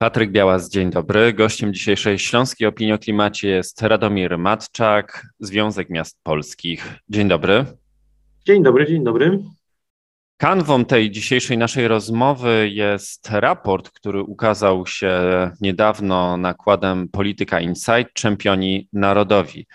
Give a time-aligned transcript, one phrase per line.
[0.00, 1.32] Patryk Białas, dzień dobry.
[1.32, 6.94] Gościem dzisiejszej Śląskiej Opinii o Klimacie jest Radomir Matczak, Związek Miast Polskich.
[7.08, 7.64] Dzień dobry.
[8.46, 9.38] Dzień dobry, dzień dobry.
[10.36, 15.10] Kanwą tej dzisiejszej naszej rozmowy jest raport, który ukazał się
[15.60, 19.66] niedawno nakładem Polityka Insight Czempioni Narodowi.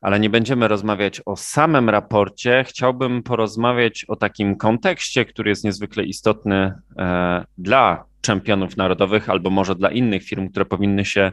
[0.00, 2.64] Ale nie będziemy rozmawiać o samym raporcie.
[2.68, 9.74] Chciałbym porozmawiać o takim kontekście, który jest niezwykle istotny e, dla czempionów narodowych, albo może
[9.74, 11.32] dla innych firm, które powinny się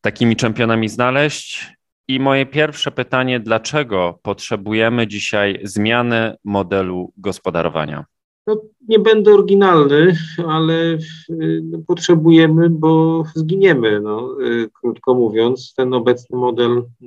[0.00, 1.76] takimi czempionami znaleźć.
[2.08, 8.04] I moje pierwsze pytanie, dlaczego potrzebujemy dzisiaj zmiany modelu gospodarowania?
[8.46, 10.16] No, nie będę oryginalny,
[10.48, 10.98] ale
[11.30, 14.00] y, potrzebujemy, bo zginiemy.
[14.00, 17.06] No, y, krótko mówiąc, ten obecny model, y,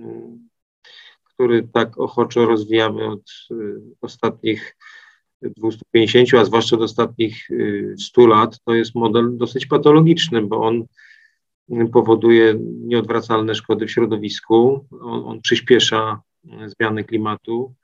[1.44, 3.32] który tak ochoczo rozwijamy od
[4.02, 4.78] ostatnich
[5.42, 7.48] 250, a zwłaszcza od ostatnich
[7.98, 10.86] 100 lat, to jest model dosyć patologiczny, bo on
[11.94, 16.22] powoduje nieodwracalne szkody w środowisku, on, on przyspiesza
[16.66, 17.76] zmiany klimatu.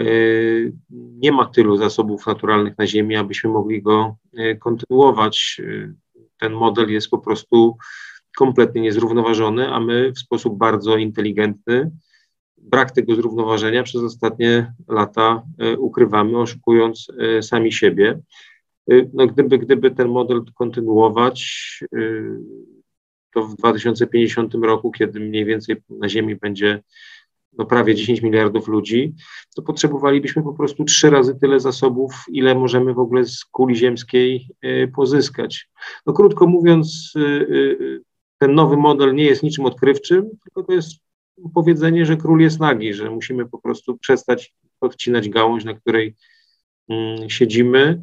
[0.00, 5.56] Y, nie ma tylu zasobów naturalnych na Ziemi, abyśmy mogli go y, kontynuować.
[5.60, 5.94] Y,
[6.38, 7.76] ten model jest po prostu
[8.36, 11.90] kompletnie niezrównoważony, a my w sposób bardzo inteligentny
[12.62, 15.42] brak tego zrównoważenia przez ostatnie lata
[15.78, 17.06] ukrywamy, oszukując
[17.42, 18.20] sami siebie.
[19.14, 21.48] No, gdyby, gdyby ten model kontynuować,
[23.34, 26.82] to w 2050 roku, kiedy mniej więcej na Ziemi będzie
[27.58, 29.14] no prawie 10 miliardów ludzi,
[29.56, 34.48] to potrzebowalibyśmy po prostu trzy razy tyle zasobów, ile możemy w ogóle z kuli ziemskiej
[34.94, 35.68] pozyskać.
[36.06, 37.14] No krótko mówiąc,
[38.38, 40.92] ten nowy model nie jest niczym odkrywczym, tylko to jest
[41.54, 46.14] powiedzenie, że król jest nagi, że musimy po prostu przestać odcinać gałąź, na której
[46.88, 48.02] mm, siedzimy.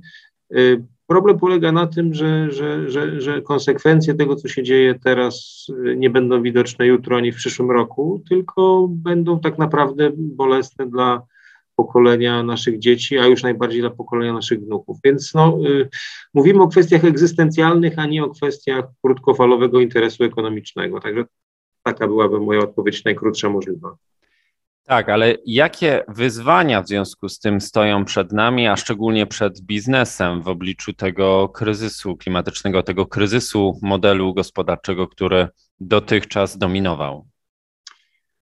[1.07, 5.95] Problem polega na tym, że, że, że, że konsekwencje tego, co się dzieje teraz, y,
[5.97, 11.21] nie będą widoczne jutro ani w przyszłym roku, tylko będą tak naprawdę bolesne dla
[11.75, 14.97] pokolenia naszych dzieci, a już najbardziej dla pokolenia naszych wnuków.
[15.03, 15.89] Więc no, y,
[16.33, 20.99] mówimy o kwestiach egzystencjalnych, a nie o kwestiach krótkofalowego interesu ekonomicznego.
[20.99, 21.25] Także
[21.85, 23.95] taka byłaby moja odpowiedź najkrótsza możliwa.
[24.83, 30.41] Tak, ale jakie wyzwania w związku z tym stoją przed nami, a szczególnie przed biznesem
[30.41, 35.47] w obliczu tego kryzysu klimatycznego, tego kryzysu modelu gospodarczego, który
[35.79, 37.27] dotychczas dominował?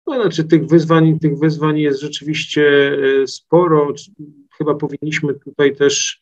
[0.06, 3.94] No, znaczy tych wyzwań, tych wyzwań jest rzeczywiście e, sporo.
[4.58, 6.20] Chyba powinniśmy tutaj też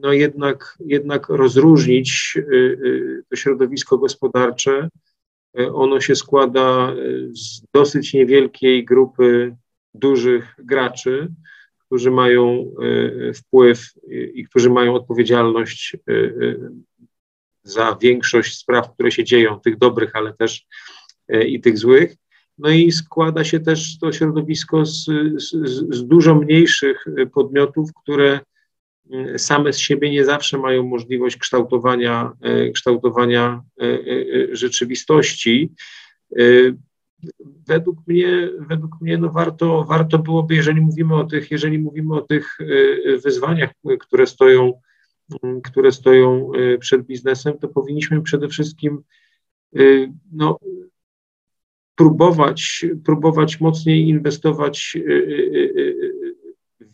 [0.00, 4.88] no jednak, jednak rozróżnić e, e, to środowisko gospodarcze
[5.54, 6.94] ono się składa e,
[7.34, 9.56] z dosyć niewielkiej grupy
[9.94, 11.28] dużych graczy,
[11.86, 13.92] którzy mają e, wpływ
[14.34, 15.96] i którzy mają odpowiedzialność
[17.62, 20.66] za większość spraw, które się dzieją, tych dobrych, ale też
[21.46, 22.16] i tych złych.
[22.58, 25.04] No i składa się też to środowisko z,
[25.36, 25.50] z,
[25.90, 27.04] z dużo mniejszych
[27.34, 28.40] podmiotów, które
[29.36, 35.72] same z siebie nie zawsze mają możliwość kształtowania, e, kształtowania e, e, rzeczywistości.
[37.68, 42.20] Według mnie, według mnie no warto, warto byłoby, jeżeli mówimy o tych, jeżeli mówimy o
[42.20, 42.58] tych
[43.24, 43.70] wyzwaniach,
[44.00, 44.72] które stoją,
[45.64, 49.02] które stoją przed biznesem, to powinniśmy przede wszystkim
[50.32, 50.58] no,
[51.94, 54.96] próbować, próbować mocniej inwestować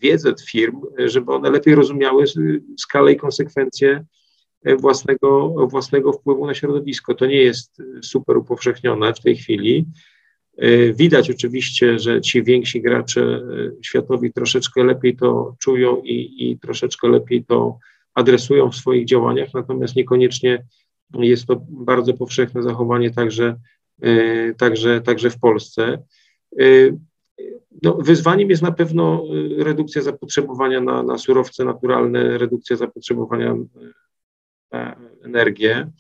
[0.05, 2.25] wiedzę firm, żeby one lepiej rozumiały
[2.79, 4.05] skalę i konsekwencje
[4.79, 7.15] własnego, własnego wpływu na środowisko.
[7.15, 9.87] To nie jest super upowszechnione w tej chwili.
[10.95, 13.43] Widać oczywiście, że ci więksi gracze
[13.83, 17.79] światowi troszeczkę lepiej to czują i, i troszeczkę lepiej to
[18.15, 20.65] adresują w swoich działaniach, natomiast niekoniecznie
[21.19, 23.57] jest to bardzo powszechne zachowanie także,
[24.59, 25.99] także, także w Polsce.
[27.85, 29.25] No, wyzwaniem jest na pewno
[29.61, 33.57] y, redukcja zapotrzebowania na, na surowce naturalne, redukcja zapotrzebowania
[34.71, 35.91] na energię.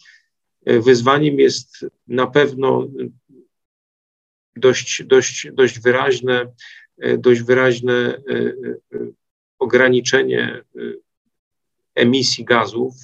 [0.67, 2.87] Wyzwaniem jest na pewno
[4.57, 6.53] dość, dość, dość wyraźne,
[7.19, 8.57] dość wyraźne y,
[8.95, 9.13] y,
[9.59, 10.63] ograniczenie
[11.95, 12.95] emisji gazów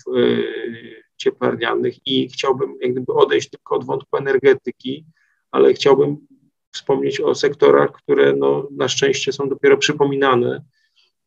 [1.17, 5.05] cieplarnianych i chciałbym jak gdyby odejść tylko od wątku energetyki,
[5.51, 6.27] ale chciałbym
[6.73, 10.63] wspomnieć o sektorach, które no, na szczęście są dopiero przypominane,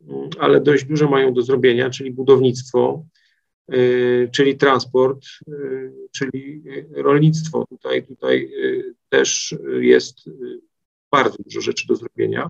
[0.02, 3.06] mm, ale dość dużo mają do zrobienia, czyli budownictwo,
[3.74, 7.66] y, czyli transport, y, czyli rolnictwo.
[7.70, 10.30] Tutaj, tutaj y, też jest
[11.12, 12.48] bardzo dużo rzeczy do zrobienia.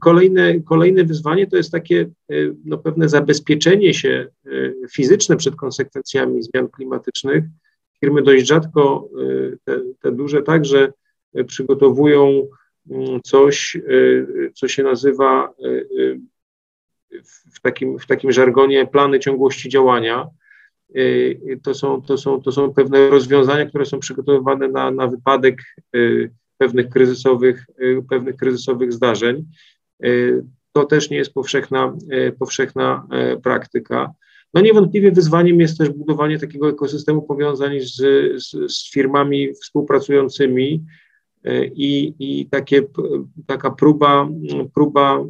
[0.00, 2.10] Kolejne, kolejne wyzwanie to jest takie
[2.64, 4.28] no, pewne zabezpieczenie się
[4.92, 7.44] fizyczne przed konsekwencjami zmian klimatycznych.
[8.00, 9.08] Firmy dość rzadko,
[9.64, 10.92] te, te duże także
[11.46, 12.48] przygotowują
[12.90, 13.76] mm, coś,
[14.54, 15.54] co się nazywa
[17.54, 20.26] w takim, w takim żargonie plany ciągłości działania.
[21.62, 25.62] To są, to, są, to są pewne rozwiązania, które są przygotowywane na, na wypadek
[26.58, 27.66] pewnych kryzysowych,
[28.10, 29.44] pewnych kryzysowych zdarzeń.
[30.72, 31.96] To też nie jest powszechna,
[32.38, 33.06] powszechna
[33.42, 34.12] praktyka.
[34.54, 37.94] No niewątpliwie wyzwaniem jest też budowanie takiego ekosystemu powiązań z,
[38.42, 40.84] z, z firmami współpracującymi
[41.74, 42.82] i, i takie,
[43.46, 44.28] taka próba,
[44.74, 45.24] próba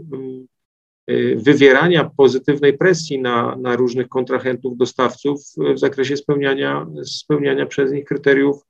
[1.10, 5.40] Y, wywierania pozytywnej presji na, na różnych kontrahentów, dostawców
[5.74, 8.66] w zakresie spełniania, spełniania przez nich kryteriów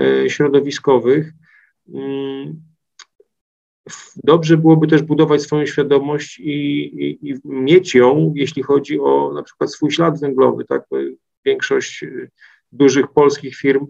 [0.00, 1.32] y, środowiskowych.
[1.94, 2.62] Mm,
[4.24, 6.52] dobrze byłoby też budować swoją świadomość i,
[7.04, 10.64] i, i, mieć ją, jeśli chodzi o na przykład swój ślad węglowy.
[10.64, 10.84] Tak?
[11.44, 12.30] Większość y,
[12.72, 13.86] dużych polskich firm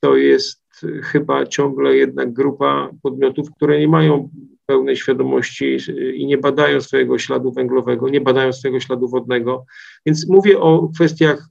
[0.00, 0.63] to jest
[1.02, 4.30] chyba ciągle jednak grupa podmiotów, które nie mają
[4.66, 5.76] pełnej świadomości
[6.14, 9.66] i nie badają swojego śladu węglowego, nie badają swojego śladu wodnego.
[10.06, 11.48] Więc mówię o kwestiach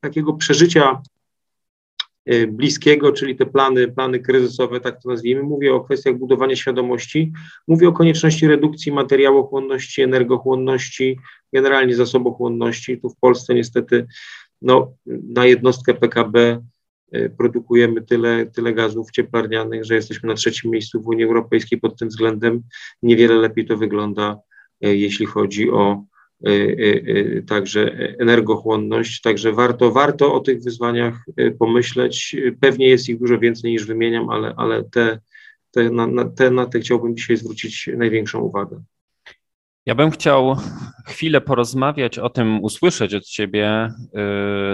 [0.00, 1.02] takiego przeżycia
[2.26, 5.42] e, bliskiego, czyli te plany, plany kryzysowe, tak to nazwijmy.
[5.42, 7.32] Mówię o kwestiach budowania świadomości,
[7.68, 11.18] mówię o konieczności redukcji materiałochłonności, energochłonności,
[11.52, 13.00] generalnie zasobochłonności.
[13.00, 14.06] Tu w Polsce niestety
[14.62, 16.60] no, na jednostkę PKB
[17.38, 22.08] produkujemy tyle, tyle gazów cieplarnianych, że jesteśmy na trzecim miejscu w Unii Europejskiej pod tym
[22.08, 22.62] względem.
[23.02, 24.38] Niewiele lepiej to wygląda,
[24.80, 26.04] e, jeśli chodzi o
[26.46, 29.20] e, także energochłonność.
[29.20, 31.24] Także warto, warto o tych wyzwaniach
[31.58, 32.36] pomyśleć.
[32.60, 35.18] Pewnie jest ich dużo więcej niż wymieniam, ale, ale te,
[35.70, 38.82] te, na, te, na te chciałbym dzisiaj zwrócić największą uwagę.
[39.88, 40.56] Ja bym chciał
[41.06, 43.88] chwilę porozmawiać o tym, usłyszeć od Ciebie,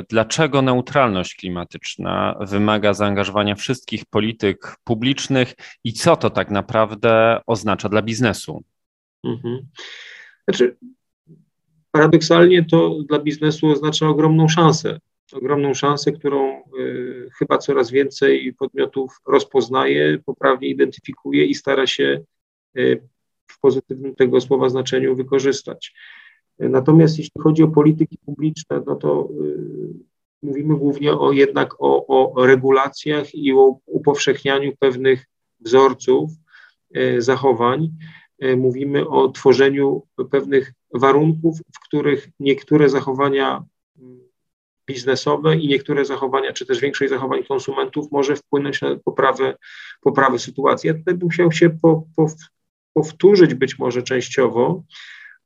[0.00, 7.88] y, dlaczego neutralność klimatyczna wymaga zaangażowania wszystkich polityk publicznych i co to tak naprawdę oznacza
[7.88, 8.62] dla biznesu.
[9.24, 9.58] Mhm.
[10.48, 10.76] Znaczy,
[11.90, 14.98] paradoksalnie to dla biznesu oznacza ogromną szansę.
[15.32, 22.20] Ogromną szansę, którą y, chyba coraz więcej podmiotów rozpoznaje, poprawnie identyfikuje i stara się
[22.78, 23.08] y,
[23.46, 25.94] w pozytywnym tego słowa znaczeniu wykorzystać.
[26.58, 29.94] Natomiast jeśli chodzi o polityki publiczne, no to y,
[30.42, 35.26] mówimy głównie o jednak o, o regulacjach i o upowszechnianiu pewnych
[35.60, 36.30] wzorców
[36.96, 37.90] y, zachowań.
[38.44, 43.64] Y, mówimy o tworzeniu pewnych warunków, w których niektóre zachowania
[44.86, 49.56] biznesowe i niektóre zachowania, czy też większość zachowań konsumentów może wpłynąć na poprawę,
[50.00, 50.88] poprawę sytuacji.
[50.88, 52.26] Ja tutaj bym chciał się po, po,
[52.94, 54.82] powtórzyć być może częściowo,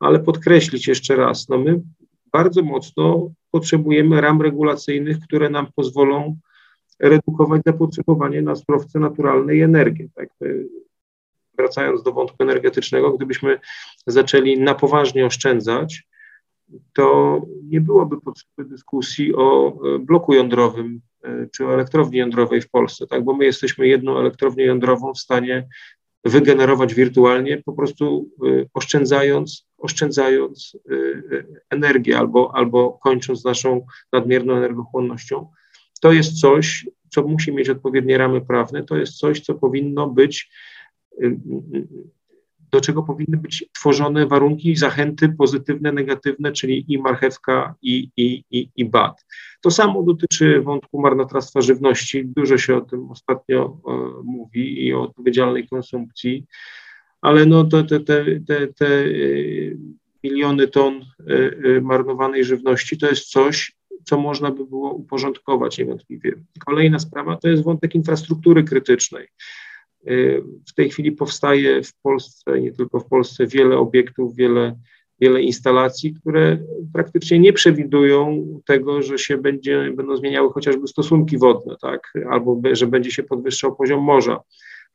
[0.01, 1.81] ale podkreślić jeszcze raz, no my
[2.33, 6.39] bardzo mocno potrzebujemy ram regulacyjnych, które nam pozwolą
[6.99, 10.09] redukować zapotrzebowanie na surowce naturalne i energię.
[10.15, 10.29] Tak?
[11.59, 13.59] Wracając do wątku energetycznego, gdybyśmy
[14.07, 16.09] zaczęli na poważnie oszczędzać,
[16.93, 23.07] to nie byłoby potrzeby dyskusji o bloku jądrowym e, czy o elektrowni jądrowej w Polsce,
[23.07, 23.25] tak?
[23.25, 25.69] bo my jesteśmy jedną elektrownią jądrową w stanie
[26.25, 34.57] wygenerować wirtualnie, po prostu y, oszczędzając, oszczędzając y, y, energię albo, albo kończąc naszą nadmierną
[34.57, 35.47] energochłonnością.
[36.01, 40.51] To jest coś, co musi mieć odpowiednie ramy prawne, to jest coś, co powinno być
[42.71, 48.69] do czego powinny być tworzone warunki, zachęty pozytywne, negatywne, czyli i marchewka, i, i, i,
[48.77, 49.27] i bat.
[49.61, 52.25] To samo dotyczy wątku marnotrawstwa żywności.
[52.27, 53.91] Dużo się o tym ostatnio e,
[54.25, 56.47] mówi i o odpowiedzialnej konsumpcji,
[57.21, 59.09] ale no to te, te, te, te e,
[60.25, 61.05] miliony ton
[61.75, 66.35] e, marnowanej żywności to jest coś, co można by było uporządkować niewątpliwie.
[66.67, 69.29] Kolejna sprawa to jest wątek infrastruktury krytycznej.
[70.69, 74.77] W tej chwili powstaje w Polsce, nie tylko w Polsce, wiele obiektów, wiele,
[75.21, 76.59] wiele instalacji, które
[76.93, 82.87] praktycznie nie przewidują tego, że się będzie, będą zmieniały chociażby stosunki wodne, tak, albo że
[82.87, 84.41] będzie się podwyższał poziom morza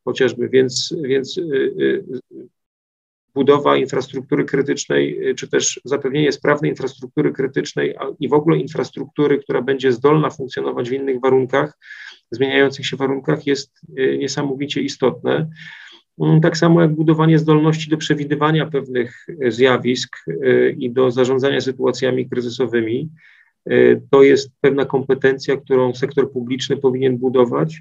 [0.06, 1.42] chociażby, więc, więc y,
[1.80, 2.04] y,
[3.36, 9.62] budowa infrastruktury krytycznej, y, czy też zapewnienie sprawnej infrastruktury krytycznej i w ogóle infrastruktury, która
[9.62, 11.78] będzie zdolna funkcjonować w innych warunkach,
[12.32, 15.50] zmieniających się warunkach jest y, niesamowicie istotne.
[16.20, 20.18] Mm, tak samo jak budowanie zdolności do przewidywania pewnych y, zjawisk
[20.78, 23.10] i do zarządzania sytuacjami kryzysowymi.
[24.10, 27.80] To jest pewna kompetencja, którą sektor publiczny powinien budować.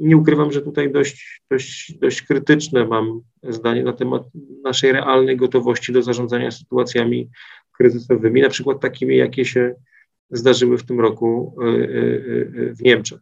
[0.00, 4.22] Nie ukrywam, że tutaj dość, dość, dość krytyczne mam zdanie na temat
[4.64, 7.30] naszej realnej gotowości do zarządzania sytuacjami
[7.72, 9.74] kryzysowymi, na przykład takimi, jakie się
[10.30, 11.70] zdarzyły w tym roku y, y,
[12.58, 13.18] y, w Niemczech.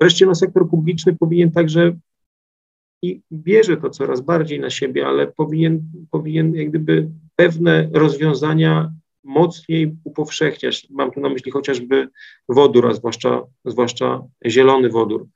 [0.00, 1.96] Wreszcie no, sektor publiczny powinien także
[3.02, 5.80] i bierze to coraz bardziej na siebie, ale powinien,
[6.10, 8.92] powinien jak gdyby pewne rozwiązania
[9.24, 10.86] mocniej upowszechniać.
[10.90, 12.08] Mam tu na myśli chociażby
[12.48, 15.26] wodór, a zwłaszcza, zwłaszcza zielony wodór.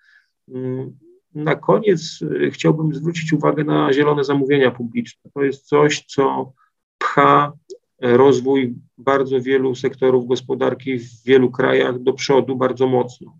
[1.35, 5.30] Na koniec chciałbym zwrócić uwagę na zielone zamówienia publiczne.
[5.35, 6.52] To jest coś, co
[6.99, 7.52] pcha
[8.00, 13.38] rozwój bardzo wielu sektorów gospodarki w wielu krajach do przodu bardzo mocno.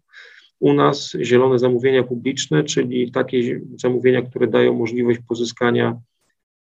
[0.61, 6.01] U nas zielone zamówienia publiczne, czyli takie zamówienia, które dają możliwość pozyskania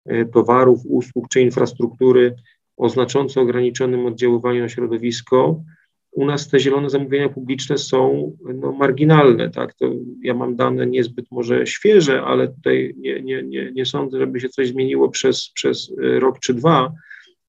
[0.04, 2.36] e, towarów, usług czy infrastruktury
[2.76, 5.62] o znacząco ograniczonym oddziaływaniu na środowisko,
[6.16, 9.50] u nas te zielone zamówienia publiczne są no, marginalne.
[9.50, 9.74] Tak?
[9.74, 9.90] To
[10.22, 14.48] ja mam dane niezbyt może świeże, ale tutaj nie, nie, nie, nie sądzę, żeby się
[14.48, 16.92] coś zmieniło przez, przez e, rok czy dwa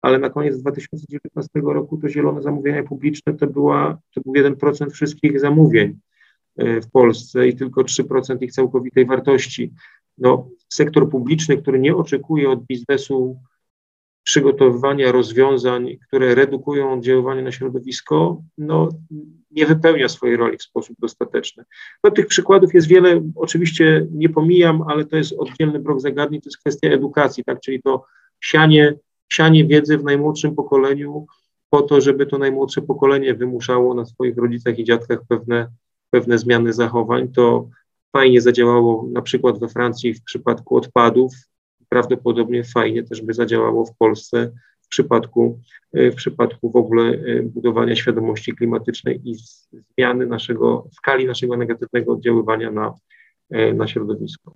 [0.01, 5.39] ale na koniec 2019 roku to zielone zamówienia publiczne to, była, to był 1% wszystkich
[5.39, 5.99] zamówień
[6.57, 9.73] e, w Polsce i tylko 3% ich całkowitej wartości.
[10.17, 13.39] No, sektor publiczny, który nie oczekuje od biznesu
[14.27, 18.89] przygotowywania rozwiązań, które redukują oddziaływanie na środowisko, no,
[19.51, 21.63] nie wypełnia swojej roli w sposób dostateczny.
[22.03, 26.47] No, tych przykładów jest wiele, oczywiście nie pomijam, ale to jest oddzielny blok zagadnień, to
[26.47, 28.05] jest kwestia edukacji, tak, czyli to
[28.41, 28.95] sianie
[29.29, 31.25] sianie wiedzy w najmłodszym pokoleniu
[31.69, 35.67] po to, żeby to najmłodsze pokolenie wymuszało na swoich rodzicach i dziadkach pewne,
[36.09, 37.27] pewne zmiany zachowań.
[37.27, 37.69] To
[38.11, 41.33] fajnie zadziałało na przykład we Francji w przypadku odpadów,
[41.89, 44.51] prawdopodobnie fajnie też by zadziałało w Polsce
[44.81, 45.59] w przypadku,
[45.93, 49.35] w przypadku w ogóle e, budowania świadomości klimatycznej i
[49.97, 52.93] zmiany naszego, skali naszego negatywnego oddziaływania na,
[53.49, 54.53] e, na środowisko.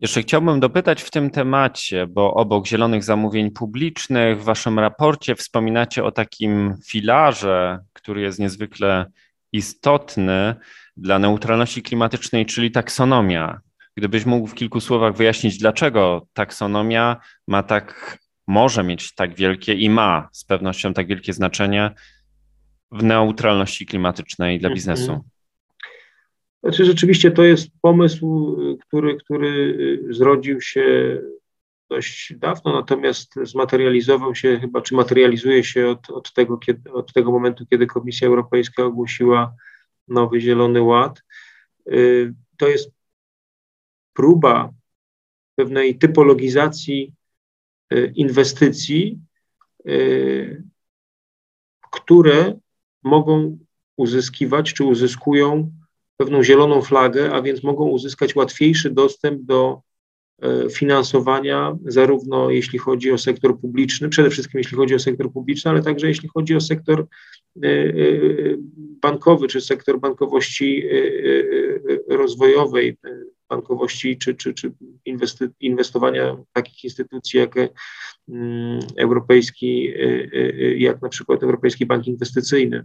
[0.00, 6.04] Jeszcze chciałbym dopytać w tym temacie, bo obok zielonych zamówień publicznych w Waszym raporcie wspominacie
[6.04, 9.06] o takim filarze, który jest niezwykle
[9.52, 10.54] istotny
[10.96, 13.60] dla neutralności klimatycznej, czyli taksonomia.
[13.96, 17.16] Gdybyś mógł w kilku słowach wyjaśnić, dlaczego taksonomia
[17.48, 21.90] ma tak, może mieć tak wielkie i ma z pewnością tak wielkie znaczenie
[22.92, 24.74] w neutralności klimatycznej dla mhm.
[24.74, 25.24] biznesu?
[26.62, 29.78] Znaczy rzeczywiście to jest pomysł, który, który
[30.10, 31.18] zrodził się
[31.90, 37.32] dość dawno, natomiast zmaterializował się chyba, czy materializuje się od, od, tego, kiedy, od tego
[37.32, 39.54] momentu, kiedy Komisja Europejska ogłosiła
[40.08, 41.22] nowy Zielony Ład.
[41.92, 42.90] Y, to jest
[44.14, 44.72] próba
[45.54, 47.12] pewnej typologizacji
[47.92, 49.18] y, inwestycji,
[49.88, 50.64] y,
[51.90, 52.58] które
[53.02, 53.58] mogą
[53.96, 55.70] uzyskiwać czy uzyskują
[56.16, 59.80] pewną zieloną flagę, a więc mogą uzyskać łatwiejszy dostęp do
[60.42, 65.70] e, finansowania, zarówno jeśli chodzi o sektor publiczny, przede wszystkim jeśli chodzi o sektor publiczny,
[65.70, 67.06] ale także jeśli chodzi o sektor
[69.02, 70.82] bankowy, czy sektor bankowości
[72.08, 72.96] rozwojowej,
[73.48, 74.72] bankowości czy, czy, czy
[75.60, 77.54] inwestowania takich instytucji jak
[78.28, 79.92] mm, europejski,
[80.76, 82.84] jak na przykład Europejski Bank Inwestycyjny.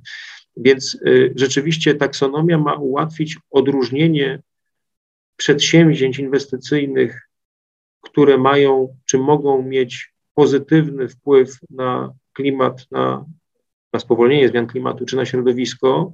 [0.58, 4.42] Więc y, rzeczywiście taksonomia ma ułatwić odróżnienie
[5.36, 7.30] przedsięwzięć inwestycyjnych,
[8.02, 13.26] które mają czy mogą mieć pozytywny wpływ na klimat, na,
[13.94, 16.14] na spowolnienie zmian klimatu czy na środowisko,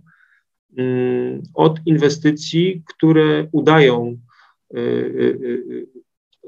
[0.78, 4.35] mm, od inwestycji, które udają y, y,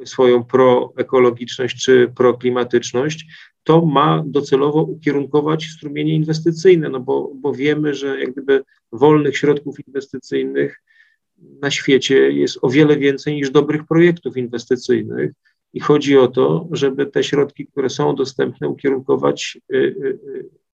[0.06, 3.26] swoją proekologiczność czy proklimatyczność,
[3.64, 9.88] to ma docelowo ukierunkować strumienie inwestycyjne, no bo, bo wiemy, że jak gdyby wolnych środków
[9.88, 10.82] inwestycyjnych
[11.62, 15.32] na świecie jest o wiele więcej niż dobrych projektów inwestycyjnych.
[15.74, 20.20] I chodzi o to, żeby te środki, które są dostępne, ukierunkować, y, y,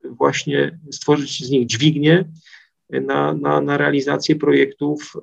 [0.04, 2.24] y, właśnie stworzyć z nich dźwignię
[2.92, 5.16] na, na, na realizację projektów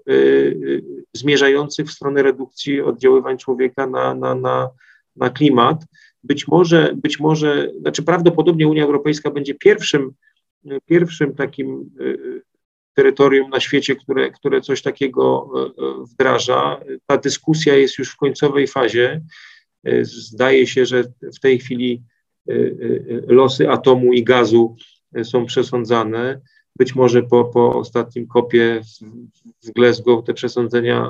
[1.13, 4.69] zmierzających w stronę redukcji oddziaływań człowieka na, na, na,
[5.15, 5.85] na klimat.
[6.23, 10.11] Być może, być może, znaczy prawdopodobnie Unia Europejska będzie pierwszym,
[10.85, 12.41] pierwszym takim y,
[12.93, 16.79] terytorium na świecie, które, które coś takiego y, y, wdraża.
[17.05, 19.21] Ta dyskusja jest już w końcowej fazie.
[20.01, 21.03] Zdaje się, że
[21.35, 22.03] w tej chwili
[23.27, 24.75] losy atomu i gazu
[25.23, 26.41] są przesądzane.
[26.77, 28.81] Być może po, po ostatnim kopie
[29.63, 31.09] w Glasgow te przesądzenia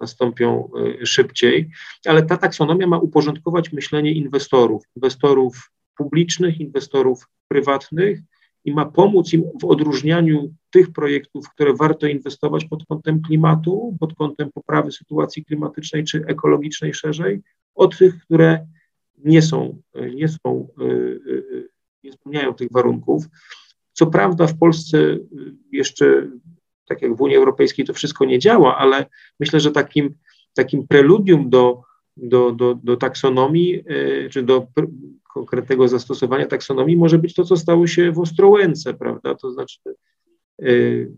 [0.00, 0.68] nastąpią
[1.02, 1.70] y, szybciej,
[2.06, 8.20] ale ta taksonomia ma uporządkować myślenie inwestorów, inwestorów publicznych, inwestorów prywatnych
[8.64, 14.14] i ma pomóc im w odróżnianiu tych projektów, które warto inwestować pod kątem klimatu, pod
[14.14, 17.42] kątem poprawy sytuacji klimatycznej czy ekologicznej szerzej,
[17.74, 18.66] od tych, które
[19.24, 19.82] nie są,
[20.14, 20.68] nie są,
[22.04, 23.24] nie spełniają tych warunków.
[23.94, 24.98] Co prawda w Polsce
[25.72, 26.30] jeszcze,
[26.88, 29.06] tak jak w Unii Europejskiej, to wszystko nie działa, ale
[29.40, 30.14] myślę, że takim,
[30.54, 31.82] takim preludium do,
[32.16, 33.84] do, do, do taksonomii,
[34.30, 34.66] czy do
[35.34, 39.34] konkretnego zastosowania taksonomii może być to, co stało się w Ostrołęce, prawda?
[39.34, 39.80] To znaczy
[40.62, 41.12] y,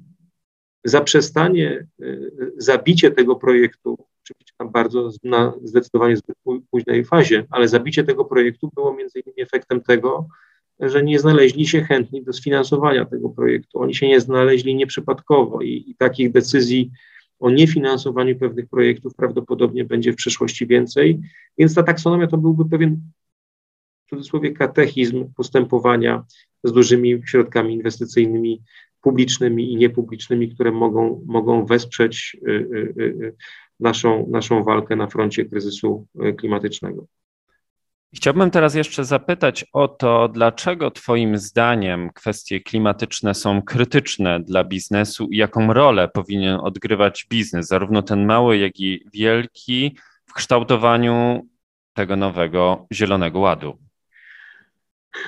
[0.84, 6.36] zaprzestanie, y, zabicie tego projektu, oczywiście na bardzo, na zdecydowanie zbyt
[6.70, 10.28] późnej fazie, ale zabicie tego projektu było między innymi efektem tego,
[10.80, 13.78] że nie znaleźli się chętni do sfinansowania tego projektu.
[13.78, 16.90] Oni się nie znaleźli nieprzypadkowo i, i takich decyzji
[17.38, 21.20] o niefinansowaniu pewnych projektów prawdopodobnie będzie w przyszłości więcej,
[21.58, 23.00] więc ta taksonomia to byłby pewien
[24.06, 26.24] w cudzysłowie katechizm postępowania
[26.64, 28.62] z dużymi środkami inwestycyjnymi,
[29.00, 33.34] publicznymi i niepublicznymi, które mogą, mogą wesprzeć y, y, y,
[33.80, 36.06] naszą, naszą walkę na froncie kryzysu
[36.36, 37.06] klimatycznego.
[38.16, 45.28] Chciałbym teraz jeszcze zapytać o to, dlaczego Twoim zdaniem kwestie klimatyczne są krytyczne dla biznesu
[45.30, 49.96] i jaką rolę powinien odgrywać biznes, zarówno ten mały, jak i wielki,
[50.26, 51.48] w kształtowaniu
[51.94, 53.78] tego nowego Zielonego Ładu?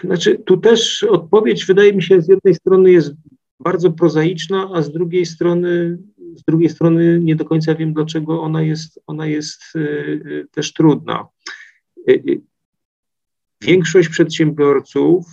[0.04, 3.14] Znaczy, tu też odpowiedź wydaje mi się z jednej strony jest
[3.61, 5.99] bardzo prozaiczna, a z drugiej strony,
[6.37, 10.73] z drugiej strony nie do końca wiem, dlaczego ona jest, ona jest y, y, też
[10.73, 11.26] trudna.
[13.64, 15.26] Y, większość przedsiębiorców,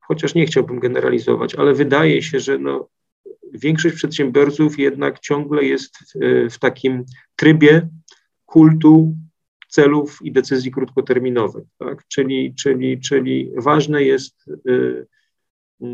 [0.00, 2.88] chociaż nie chciałbym generalizować, ale wydaje się, że no,
[3.52, 6.14] większość przedsiębiorców jednak ciągle jest w,
[6.50, 7.04] w takim
[7.36, 7.88] trybie
[8.46, 9.14] kultu
[9.68, 11.64] celów i decyzji krótkoterminowych.
[11.78, 12.06] Tak?
[12.08, 15.06] Czyli, czyli, czyli ważne jest, y,
[15.82, 15.86] y,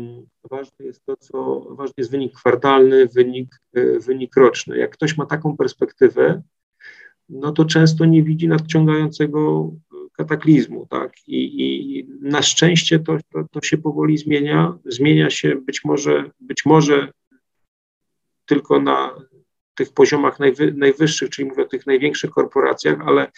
[0.51, 4.77] ważne jest to, co ważny jest wynik kwartalny, wynik, y, wynik roczny.
[4.77, 6.41] Jak ktoś ma taką perspektywę,
[7.29, 9.71] no to często nie widzi nadciągającego
[10.17, 11.13] kataklizmu, tak?
[11.27, 14.77] I, i na szczęście to, to, to, się powoli zmienia.
[14.85, 17.11] Zmienia się być może, być może
[18.45, 19.15] tylko na
[19.75, 23.31] tych poziomach najwy, najwyższych, czyli mówię o tych największych korporacjach, ale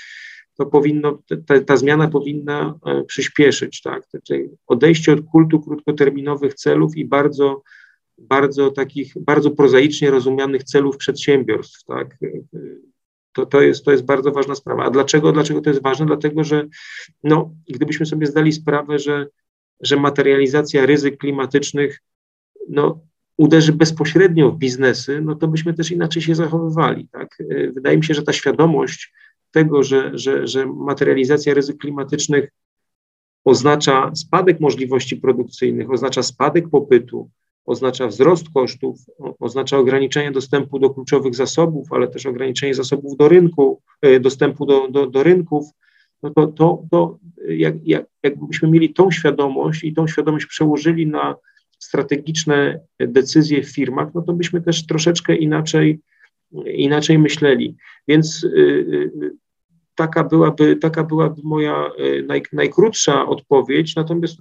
[0.58, 4.04] to powinno, ta, ta zmiana powinna e, przyspieszyć, tak?
[4.10, 7.63] Znaczy odejście od kultu krótkoterminowych celów i bardzo,
[8.18, 12.18] bardzo takich, bardzo prozaicznie rozumianych celów przedsiębiorstw, tak?
[13.38, 14.86] To, to, jest, to jest bardzo ważna sprawa.
[14.86, 16.06] A dlaczego, dlaczego to jest ważne?
[16.06, 16.67] Dlatego, że
[17.23, 19.28] no, gdybyśmy sobie zdali sprawę, że,
[19.82, 22.04] że materializacja ryzyk klimatycznych
[22.69, 23.00] no,
[23.38, 27.08] uderzy bezpośrednio w biznesy, no to byśmy też inaczej się zachowywali.
[27.12, 27.38] Tak?
[27.50, 29.13] E, wydaje mi się, że ta świadomość
[29.52, 32.50] tego, że, że, że materializacja ryzyk klimatycznych
[33.43, 37.30] oznacza spadek możliwości produkcyjnych, oznacza spadek popytu,
[37.68, 39.00] oznacza wzrost kosztów,
[39.40, 44.88] oznacza ograniczenie dostępu do kluczowych zasobów, ale też ograniczenie zasobów do rynku, e, dostępu do,
[44.88, 45.66] do, do rynków,
[46.24, 51.36] no to, to, to jak, jak, jakbyśmy mieli tą świadomość i tą świadomość przełożyli na
[51.80, 56.00] strategiczne decyzje w firmach, no to byśmy też troszeczkę inaczej,
[56.66, 57.76] inaczej myśleli.
[58.08, 59.12] Więc y,
[59.96, 61.92] taka byłaby, taka byłaby moja
[62.28, 64.38] naj, najkrótsza odpowiedź, natomiast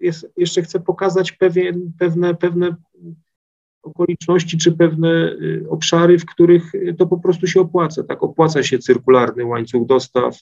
[0.00, 2.76] jest, jeszcze chcę pokazać pewien, pewne, pewne
[3.82, 5.36] okoliczności czy pewne
[5.68, 8.02] obszary, w których to po prostu się opłaca.
[8.02, 10.38] Tak, opłaca się cyrkularny łańcuch dostaw,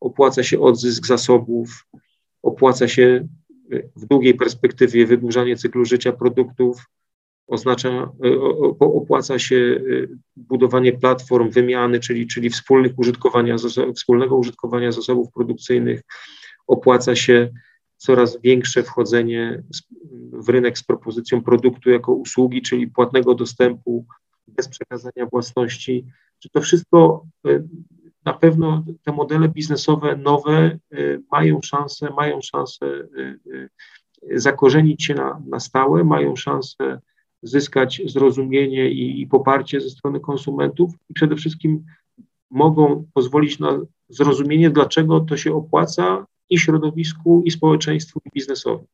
[0.00, 1.86] opłaca się odzysk zasobów,
[2.42, 3.28] opłaca się
[3.96, 6.86] w długiej perspektywie wydłużanie cyklu życia produktów,
[7.46, 8.12] oznacza,
[8.78, 9.80] opłaca się
[10.36, 13.56] budowanie platform wymiany, czyli, czyli wspólnych użytkowania,
[13.96, 16.02] wspólnego użytkowania zasobów produkcyjnych,
[16.66, 17.50] opłaca się
[17.96, 19.62] coraz większe wchodzenie
[20.32, 24.06] w rynek z propozycją produktu jako usługi, czyli płatnego dostępu
[24.48, 26.06] bez przekazania własności.
[26.38, 27.62] Czy to wszystko e,
[28.24, 30.78] na pewno te modele biznesowe nowe
[31.32, 32.86] mają szansę, mają szansę
[34.34, 37.00] zakorzenić się na, na stałe, mają szansę
[37.42, 41.84] zyskać zrozumienie i, i poparcie ze strony konsumentów i przede wszystkim
[42.50, 43.78] mogą pozwolić na
[44.08, 48.86] zrozumienie, dlaczego to się opłaca i środowisku, i społeczeństwu, i biznesowi.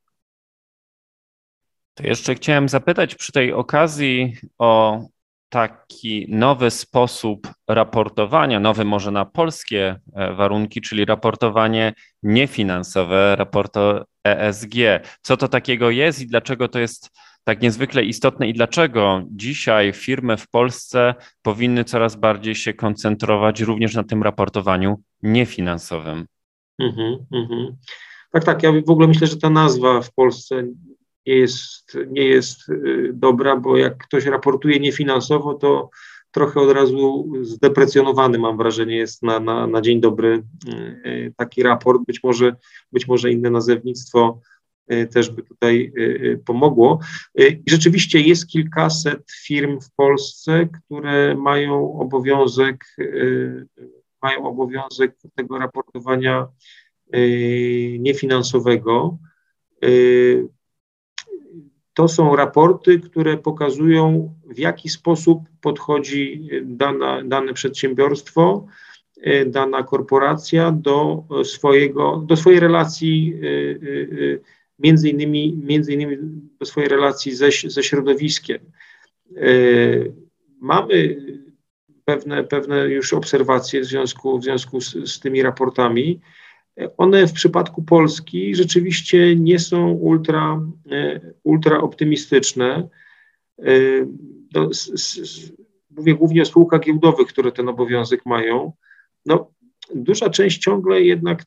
[1.94, 5.00] To jeszcze chciałem zapytać przy tej okazji o
[5.48, 14.74] taki nowy sposób raportowania, nowy może na polskie e, warunki, czyli raportowanie niefinansowe, raporto ESG.
[15.22, 17.10] Co to takiego jest i dlaczego to jest
[17.44, 23.94] tak niezwykle istotne i dlaczego dzisiaj firmy w Polsce powinny coraz bardziej się koncentrować również
[23.94, 26.26] na tym raportowaniu niefinansowym?
[26.82, 27.72] Mm-hmm, mm-hmm.
[28.32, 30.64] Tak, tak, ja w ogóle myślę, że ta nazwa w Polsce
[31.26, 35.90] nie jest, nie jest y, dobra, bo jak ktoś raportuje niefinansowo, to
[36.30, 40.42] trochę od razu zdeprecjonowany, mam wrażenie, jest na, na, na dzień dobry
[41.06, 42.02] y, taki raport.
[42.06, 42.56] Być może,
[42.92, 44.40] być może inne nazewnictwo
[44.92, 45.92] y, też by tutaj
[46.44, 46.98] pomogło.
[47.38, 52.84] I rzeczywiście jest kilkaset firm w Polsce, które mają obowiązek,
[54.22, 56.48] mają obowiązek tego raportowania
[57.98, 59.18] niefinansowego.
[61.94, 68.66] To są raporty, które pokazują, w jaki sposób podchodzi dana, dane przedsiębiorstwo,
[69.20, 73.34] e, dana korporacja do swojego, do swojej relacji,
[74.78, 76.16] między innymi, między innymi
[76.60, 78.58] do swojej relacji ze, ze środowiskiem.
[80.60, 81.16] Mamy
[82.16, 86.20] pewne, pewne już obserwacje w związku, w związku z, z tymi raportami.
[86.96, 92.88] One w przypadku Polski rzeczywiście nie są ultra, e, ultra optymistyczne.
[93.58, 93.72] E,
[94.54, 94.70] no,
[95.90, 98.72] mówię głównie o spółkach giełdowych, które ten obowiązek mają.
[99.26, 99.50] No,
[99.94, 101.44] duża część ciągle jednak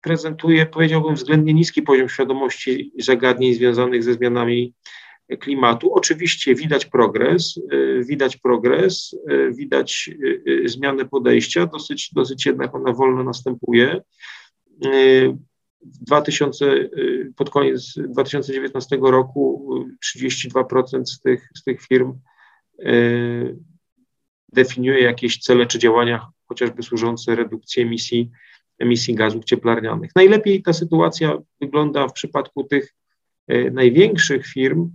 [0.00, 4.74] prezentuje, powiedziałbym, względnie niski poziom świadomości zagadnień związanych ze zmianami
[5.36, 5.94] klimatu.
[5.94, 10.10] Oczywiście widać progres, y, widać progres, y, widać
[10.46, 14.00] y, zmianę podejścia, dosyć, dosyć jednak ona wolno następuje.
[15.82, 16.90] 2000,
[17.36, 22.12] pod koniec 2019 roku 32% z tych, z tych firm
[24.52, 28.30] definiuje jakieś cele czy działania, chociażby służące redukcji emisji,
[28.78, 30.10] emisji gazów cieplarnianych.
[30.16, 32.94] Najlepiej ta sytuacja wygląda w przypadku tych
[33.72, 34.90] największych firm,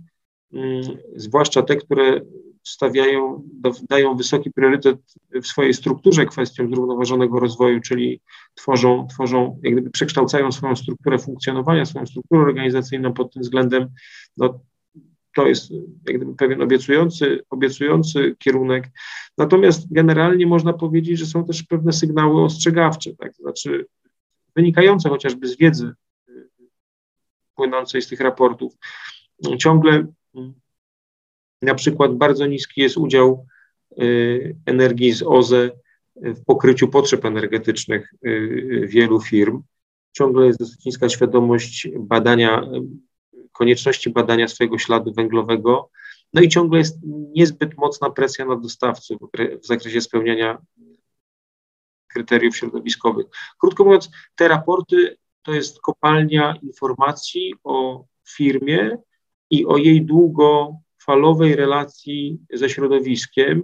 [1.16, 2.20] zwłaszcza te, które
[2.66, 3.48] stawiają,
[3.88, 4.98] dają wysoki priorytet
[5.42, 8.20] w swojej strukturze kwestiom zrównoważonego rozwoju, czyli
[8.54, 13.88] tworzą, tworzą, jak gdyby przekształcają swoją strukturę funkcjonowania, swoją strukturę organizacyjną pod tym względem,
[14.36, 14.60] no,
[15.34, 15.70] to jest
[16.06, 18.90] jak gdyby pewien obiecujący, obiecujący kierunek.
[19.38, 23.34] Natomiast generalnie można powiedzieć, że są też pewne sygnały ostrzegawcze, tak?
[23.34, 23.86] znaczy
[24.56, 25.92] wynikające chociażby z wiedzy
[26.28, 26.48] y,
[27.54, 28.74] płynącej z tych raportów.
[29.58, 30.06] Ciągle
[31.62, 33.46] na przykład bardzo niski jest udział
[34.00, 35.70] y, energii z OZE
[36.16, 39.62] w pokryciu potrzeb energetycznych y, wielu firm.
[40.12, 42.70] Ciągle jest dosyć niska świadomość badania,
[43.52, 45.90] konieczności badania swojego śladu węglowego.
[46.32, 46.98] No i ciągle jest
[47.34, 49.18] niezbyt mocna presja na dostawców
[49.62, 50.58] w zakresie spełniania
[52.06, 53.26] kryteriów środowiskowych.
[53.58, 58.98] Krótko mówiąc, te raporty to jest kopalnia informacji o firmie,
[59.50, 63.62] i o jej długofalowej relacji ze środowiskiem.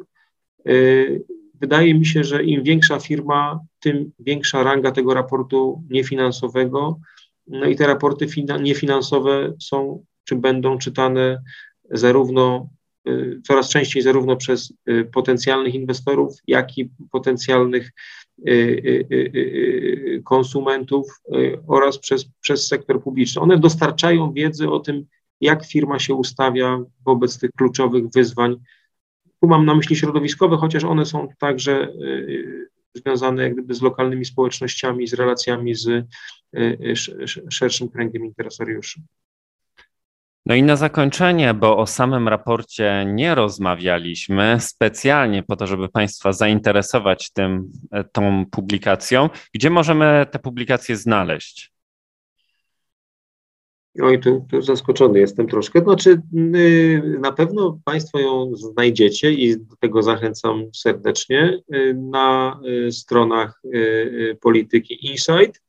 [0.68, 1.24] Y,
[1.60, 7.00] wydaje mi się, że im większa firma, tym większa ranga tego raportu niefinansowego.
[7.46, 8.26] No i te raporty
[8.60, 11.42] niefinansowe są czy będą czytane
[11.90, 12.68] zarówno
[13.08, 17.90] y, coraz częściej zarówno przez y, potencjalnych inwestorów, jak i potencjalnych
[20.24, 21.06] konsumentów
[21.66, 23.42] oraz przez, przez sektor publiczny.
[23.42, 25.06] One dostarczają wiedzy o tym,
[25.42, 28.56] jak firma się ustawia wobec tych kluczowych wyzwań.
[29.40, 34.24] Tu mam na myśli środowiskowe, chociaż one są także y, związane jak gdyby z lokalnymi
[34.24, 36.06] społecznościami, z relacjami z y,
[36.54, 36.94] y,
[37.50, 39.00] szerszym kręgiem interesariuszy.
[40.46, 46.32] No i na zakończenie, bo o samym raporcie nie rozmawialiśmy specjalnie po to, żeby Państwa
[46.32, 47.70] zainteresować tym,
[48.12, 49.30] tą publikacją.
[49.54, 51.71] Gdzie możemy te publikacje znaleźć?
[54.00, 55.80] Oj, tu, tu zaskoczony jestem troszkę.
[55.80, 56.22] Znaczy,
[56.54, 63.62] y, na pewno Państwo ją znajdziecie i do tego zachęcam serdecznie y, na y, stronach
[64.40, 65.62] Polityki Insight,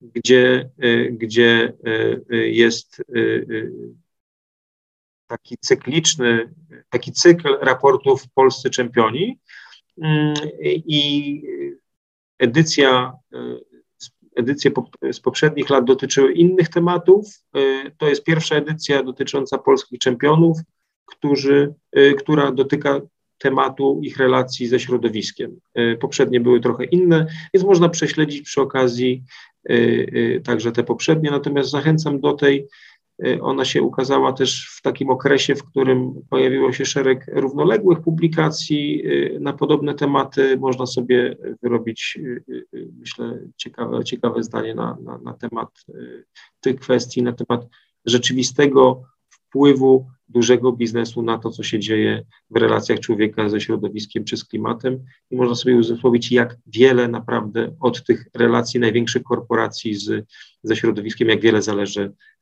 [0.00, 0.70] gdzie,
[1.10, 1.72] gdzie
[2.30, 3.02] jest
[5.26, 6.54] taki cykliczny,
[6.90, 9.38] taki cykl raportów Polscy Czempioni
[10.66, 11.42] i
[12.38, 13.12] edycja
[14.36, 14.70] Edycje
[15.12, 17.26] z poprzednich lat dotyczyły innych tematów.
[17.54, 20.58] E, to jest pierwsza edycja dotycząca polskich czempionów,
[21.06, 23.00] którzy, e, która dotyka
[23.38, 25.60] tematu ich relacji ze środowiskiem.
[25.74, 29.24] E, poprzednie były trochę inne, więc można prześledzić przy okazji
[30.44, 31.30] także te poprzednie.
[31.30, 32.66] Natomiast zachęcam do tej
[33.40, 39.38] ona się ukazała też w takim okresie, w którym pojawiło się szereg równoległych publikacji y,
[39.40, 40.58] na podobne tematy.
[40.58, 42.66] Można sobie wyrobić, y,
[42.98, 45.68] myślę, ciekawe, ciekawe zdanie na, na, na temat
[46.60, 47.66] tych kwestii, na temat
[48.04, 54.36] rzeczywistego wpływu dużego biznesu na to, co się dzieje w relacjach człowieka ze środowiskiem czy
[54.36, 60.26] z klimatem i można sobie uzmysłowić, jak wiele naprawdę od tych relacji największych korporacji z,
[60.62, 62.35] ze środowiskiem, jak wiele zależy y,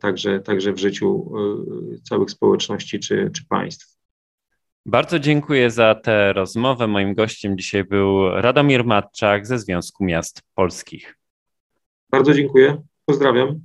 [0.00, 1.32] także, także w życiu
[1.94, 3.94] y, całych społeczności czy, czy państw.
[4.86, 6.86] Bardzo dziękuję za tę rozmowę.
[6.86, 11.16] Moim gościem dzisiaj był Radomir Matczak ze Związku Miast Polskich.
[12.10, 12.82] Bardzo dziękuję.
[13.04, 13.60] Pozdrawiam.